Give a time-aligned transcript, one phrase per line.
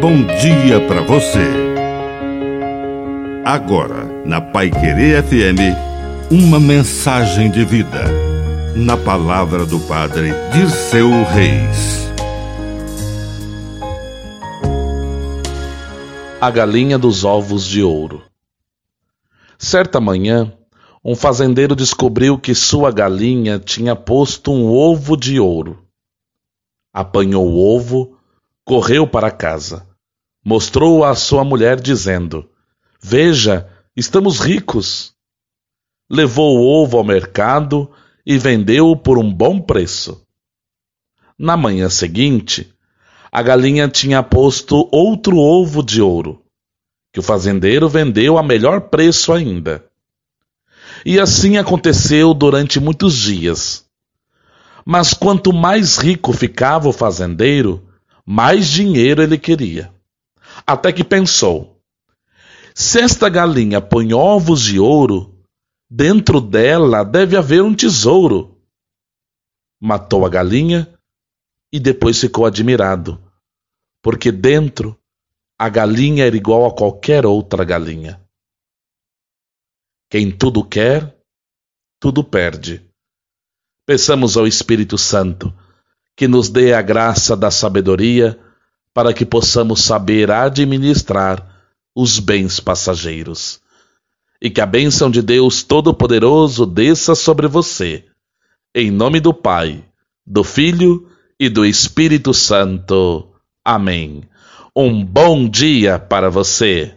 [0.00, 1.44] bom dia para você.
[3.44, 5.76] Agora, na Pai Querer FM,
[6.30, 8.04] uma mensagem de vida.
[8.74, 12.08] Na palavra do Padre Dirceu Reis.
[16.40, 18.22] A galinha dos ovos de ouro.
[19.58, 20.50] Certa manhã,
[21.04, 25.84] um fazendeiro descobriu que sua galinha tinha posto um ovo de ouro.
[26.90, 28.16] Apanhou o ovo,
[28.64, 29.89] correu para casa
[30.44, 32.48] mostrou-o à sua mulher, dizendo:
[33.00, 35.12] Veja, estamos ricos.
[36.08, 37.90] Levou o ovo ao mercado
[38.26, 40.26] e vendeu-o por um bom preço.
[41.38, 42.74] Na manhã seguinte,
[43.30, 46.42] a galinha tinha posto outro ovo de ouro,
[47.12, 49.84] que o fazendeiro vendeu a melhor preço ainda.
[51.06, 53.84] E assim aconteceu durante muitos dias.
[54.84, 57.88] Mas quanto mais rico ficava o fazendeiro,
[58.26, 59.92] mais dinheiro ele queria
[60.72, 61.80] até que pensou:
[62.74, 65.38] se esta galinha põe ovos de ouro,
[65.88, 68.56] dentro dela deve haver um tesouro.
[69.80, 70.92] Matou a galinha
[71.72, 73.22] e depois ficou admirado,
[74.02, 74.98] porque dentro
[75.58, 78.20] a galinha era igual a qualquer outra galinha.
[80.10, 81.16] Quem tudo quer,
[81.98, 82.84] tudo perde.
[83.86, 85.52] Peçamos ao Espírito Santo
[86.16, 88.38] que nos dê a graça da sabedoria
[88.94, 91.62] para que possamos saber administrar
[91.94, 93.60] os bens passageiros.
[94.40, 98.04] E que a bênção de Deus Todo-Poderoso desça sobre você.
[98.74, 99.84] Em nome do Pai,
[100.26, 103.28] do Filho e do Espírito Santo.
[103.64, 104.22] Amém.
[104.74, 106.94] Um bom dia para você.